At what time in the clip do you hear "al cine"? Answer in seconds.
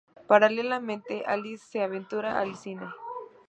2.39-2.87